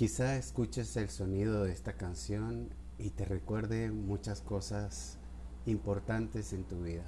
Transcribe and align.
Quizá 0.00 0.38
escuches 0.38 0.96
el 0.96 1.10
sonido 1.10 1.64
de 1.64 1.72
esta 1.72 1.92
canción 1.92 2.70
y 2.96 3.10
te 3.10 3.26
recuerde 3.26 3.90
muchas 3.90 4.40
cosas 4.40 5.18
importantes 5.66 6.54
en 6.54 6.64
tu 6.64 6.80
vida. 6.80 7.04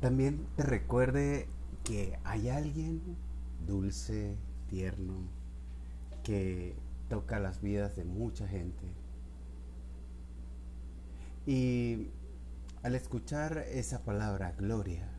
También 0.00 0.46
te 0.56 0.62
recuerde 0.62 1.48
que 1.84 2.18
hay 2.24 2.48
alguien 2.48 3.02
dulce, 3.66 4.38
tierno, 4.70 5.28
que 6.24 6.76
toca 7.10 7.38
las 7.38 7.60
vidas 7.60 7.94
de 7.94 8.06
mucha 8.06 8.48
gente. 8.48 8.94
Y 11.44 12.06
al 12.82 12.94
escuchar 12.94 13.66
esa 13.68 14.02
palabra, 14.02 14.52
gloria, 14.52 15.10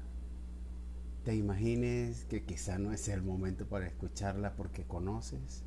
te 1.23 1.35
imagines 1.35 2.25
que 2.25 2.45
quizá 2.45 2.79
no 2.79 2.93
es 2.93 3.09
el 3.09 3.21
momento 3.21 3.67
para 3.67 3.85
escucharla 3.85 4.55
porque 4.55 4.85
conoces 4.85 5.65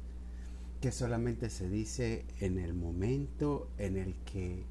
que 0.85 0.93
solamente 0.93 1.49
se 1.49 1.67
dice 1.71 2.27
en 2.41 2.59
el 2.59 2.75
momento 2.75 3.71
en 3.79 3.97
el 3.97 4.17
que 4.27 4.67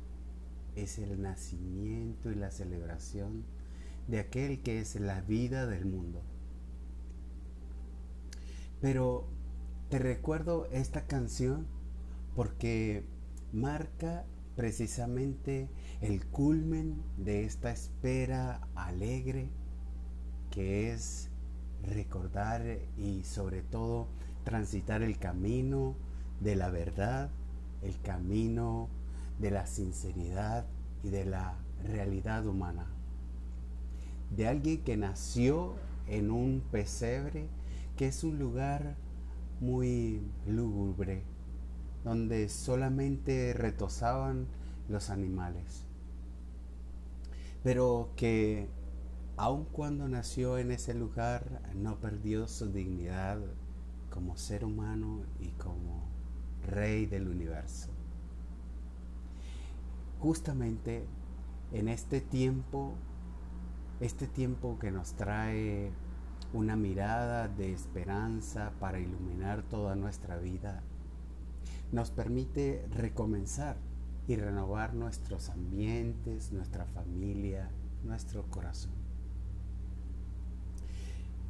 es 0.75 0.99
el 0.99 1.19
nacimiento 1.19 2.29
y 2.29 2.35
la 2.35 2.51
celebración 2.51 3.43
de 4.07 4.19
aquel 4.19 4.61
que 4.61 4.79
es 4.79 4.93
la 4.93 5.21
vida 5.21 5.65
del 5.65 5.87
mundo. 5.87 6.21
Pero 8.79 9.25
te 9.89 9.97
recuerdo 9.97 10.67
esta 10.71 11.07
canción 11.07 11.65
porque 12.35 13.07
marca 13.51 14.23
precisamente 14.55 15.67
el 15.99 16.27
culmen 16.27 17.01
de 17.17 17.43
esta 17.43 17.71
espera 17.71 18.67
alegre 18.75 19.49
que 20.51 20.91
es 20.93 21.31
recordar 21.81 22.61
y 22.97 23.23
sobre 23.23 23.63
todo 23.63 24.09
transitar 24.43 25.01
el 25.01 25.17
camino 25.17 25.95
de 26.39 26.55
la 26.55 26.69
verdad, 26.69 27.29
el 27.81 27.99
camino 28.01 28.89
de 29.39 29.51
la 29.51 29.65
sinceridad 29.65 30.65
y 31.03 31.09
de 31.09 31.25
la 31.25 31.57
realidad 31.83 32.45
humana. 32.45 32.87
De 34.35 34.47
alguien 34.47 34.83
que 34.83 34.97
nació 34.97 35.75
en 36.07 36.31
un 36.31 36.63
pesebre 36.71 37.47
que 37.97 38.07
es 38.07 38.23
un 38.23 38.39
lugar 38.39 38.95
muy 39.59 40.21
lúgubre, 40.47 41.23
donde 42.03 42.49
solamente 42.49 43.53
retozaban 43.53 44.47
los 44.89 45.09
animales, 45.09 45.85
pero 47.63 48.09
que 48.17 48.67
aun 49.37 49.65
cuando 49.65 50.07
nació 50.09 50.57
en 50.57 50.71
ese 50.71 50.93
lugar 50.93 51.61
no 51.75 51.99
perdió 51.99 52.47
su 52.47 52.71
dignidad 52.71 53.39
como 54.13 54.37
ser 54.37 54.63
humano 54.63 55.23
y 55.39 55.47
como 55.53 56.07
rey 56.67 57.07
del 57.07 57.27
universo. 57.27 57.89
Justamente 60.19 61.03
en 61.71 61.87
este 61.87 62.21
tiempo, 62.21 62.93
este 63.99 64.27
tiempo 64.27 64.77
que 64.77 64.91
nos 64.91 65.13
trae 65.13 65.91
una 66.53 66.75
mirada 66.75 67.47
de 67.47 67.73
esperanza 67.73 68.73
para 68.79 68.99
iluminar 68.99 69.63
toda 69.63 69.95
nuestra 69.95 70.37
vida, 70.37 70.83
nos 71.91 72.11
permite 72.11 72.87
recomenzar 72.91 73.77
y 74.27 74.35
renovar 74.35 74.93
nuestros 74.93 75.49
ambientes, 75.49 76.51
nuestra 76.51 76.85
familia, 76.85 77.71
nuestro 78.03 78.43
corazón. 78.43 78.93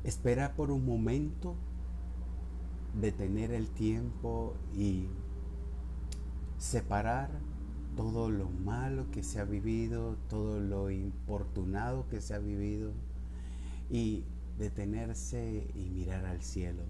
Espera 0.05 0.55
por 0.55 0.71
un 0.71 0.85
momento 0.85 1.57
detener 2.93 3.51
el 3.51 3.69
tiempo 3.69 4.55
y 4.75 5.07
separar 6.57 7.29
todo 7.95 8.29
lo 8.29 8.49
malo 8.49 9.09
que 9.11 9.23
se 9.23 9.39
ha 9.39 9.45
vivido, 9.45 10.17
todo 10.29 10.59
lo 10.59 10.89
importunado 10.89 12.07
que 12.09 12.21
se 12.21 12.33
ha 12.33 12.39
vivido 12.39 12.91
y 13.89 14.23
detenerse 14.57 15.67
y 15.75 15.89
mirar 15.89 16.25
al 16.25 16.41
cielo, 16.41 16.83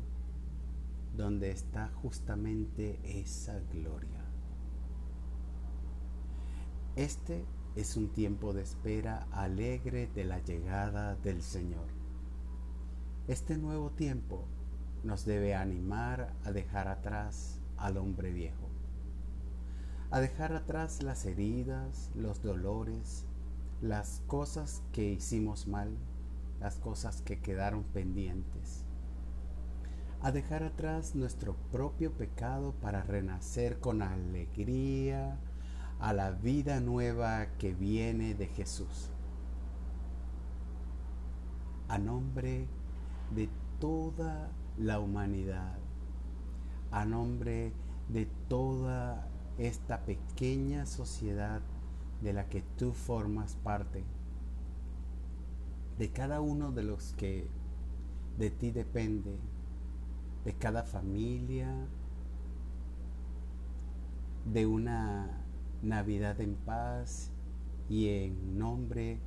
donde 1.15 1.51
está 1.51 1.89
justamente 2.01 2.99
esa 3.03 3.59
gloria. 3.71 4.23
Este 6.95 7.43
es 7.75 7.97
un 7.97 8.09
tiempo 8.09 8.53
de 8.53 8.61
espera 8.61 9.27
alegre 9.31 10.07
de 10.13 10.25
la 10.25 10.39
llegada 10.39 11.15
del 11.15 11.41
Señor. 11.41 11.87
Este 13.27 13.57
nuevo 13.57 13.89
tiempo 13.89 14.45
nos 15.03 15.25
debe 15.25 15.55
animar 15.55 16.33
a 16.45 16.51
dejar 16.51 16.87
atrás 16.87 17.59
al 17.77 17.97
hombre 17.97 18.31
viejo, 18.31 18.69
a 20.11 20.19
dejar 20.19 20.53
atrás 20.53 21.03
las 21.03 21.25
heridas, 21.25 22.11
los 22.15 22.41
dolores, 22.41 23.25
las 23.81 24.21
cosas 24.27 24.81
que 24.91 25.11
hicimos 25.11 25.67
mal, 25.67 25.97
las 26.59 26.77
cosas 26.77 27.21
que 27.21 27.39
quedaron 27.39 27.83
pendientes, 27.83 28.85
a 30.21 30.31
dejar 30.31 30.63
atrás 30.63 31.15
nuestro 31.15 31.55
propio 31.71 32.13
pecado 32.13 32.73
para 32.81 33.03
renacer 33.03 33.79
con 33.79 34.01
alegría, 34.01 35.37
a 35.99 36.11
la 36.11 36.31
vida 36.31 36.79
nueva 36.81 37.47
que 37.57 37.73
viene 37.73 38.35
de 38.35 38.47
Jesús. 38.47 39.09
A 41.87 41.97
nombre 41.97 42.67
de 43.33 43.49
toda 43.79 44.49
la 44.77 44.99
humanidad, 44.99 45.77
a 46.91 47.05
nombre 47.05 47.73
de 48.09 48.27
toda 48.47 49.27
esta 49.57 50.05
pequeña 50.05 50.85
sociedad 50.85 51.61
de 52.21 52.33
la 52.33 52.49
que 52.49 52.63
tú 52.77 52.93
formas 52.93 53.55
parte, 53.55 54.03
de 55.97 56.11
cada 56.11 56.41
uno 56.41 56.71
de 56.71 56.83
los 56.83 57.13
que 57.13 57.47
de 58.37 58.49
ti 58.49 58.71
depende, 58.71 59.37
de 60.43 60.53
cada 60.53 60.83
familia, 60.83 61.69
de 64.45 64.65
una 64.65 65.43
Navidad 65.81 66.39
en 66.39 66.55
paz 66.55 67.31
y 67.89 68.07
en 68.07 68.57
nombre 68.57 69.19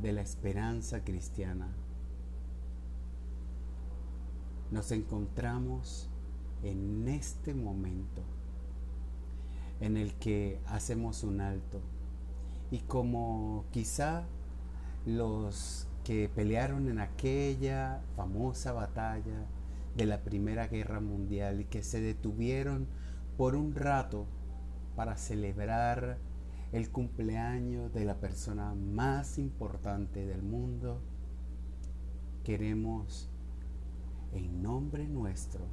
de 0.00 0.12
la 0.12 0.22
esperanza 0.22 1.04
cristiana. 1.04 1.68
Nos 4.70 4.92
encontramos 4.92 6.08
en 6.62 7.08
este 7.08 7.54
momento 7.54 8.22
en 9.80 9.96
el 9.96 10.14
que 10.14 10.60
hacemos 10.66 11.24
un 11.24 11.40
alto. 11.40 11.80
Y 12.70 12.80
como 12.80 13.64
quizá 13.72 14.24
los 15.06 15.88
que 16.04 16.28
pelearon 16.28 16.88
en 16.88 17.00
aquella 17.00 18.02
famosa 18.16 18.72
batalla 18.72 19.46
de 19.96 20.06
la 20.06 20.22
Primera 20.22 20.68
Guerra 20.68 21.00
Mundial 21.00 21.60
y 21.60 21.64
que 21.64 21.82
se 21.82 22.00
detuvieron 22.00 22.86
por 23.36 23.56
un 23.56 23.74
rato 23.74 24.26
para 24.94 25.16
celebrar 25.16 26.18
el 26.72 26.90
cumpleaños 26.90 27.92
de 27.92 28.04
la 28.04 28.20
persona 28.20 28.74
más 28.74 29.38
importante 29.38 30.24
del 30.26 30.42
mundo, 30.42 31.00
queremos 32.44 33.28
en 34.32 34.62
nombre 34.62 35.06
nuestro, 35.08 35.66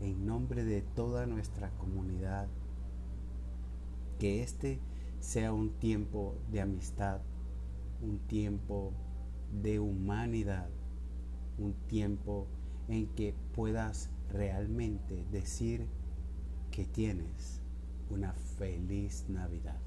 en 0.00 0.26
nombre 0.26 0.64
de 0.64 0.82
toda 0.82 1.26
nuestra 1.26 1.70
comunidad, 1.78 2.48
que 4.18 4.42
este 4.42 4.80
sea 5.20 5.52
un 5.52 5.70
tiempo 5.78 6.36
de 6.50 6.60
amistad, 6.60 7.20
un 8.02 8.18
tiempo 8.20 8.92
de 9.62 9.80
humanidad, 9.80 10.68
un 11.58 11.74
tiempo 11.86 12.46
en 12.88 13.06
que 13.08 13.34
puedas 13.54 14.10
realmente 14.30 15.24
decir 15.30 15.86
que 16.70 16.84
tienes 16.84 17.60
una 18.10 18.32
feliz 18.32 19.24
Navidad. 19.28 19.80